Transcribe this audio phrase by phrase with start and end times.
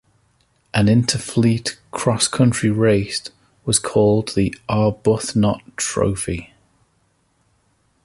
[0.73, 3.25] An interfleet crosscountry race
[3.65, 6.53] was called "The Arbuthnot Trophy".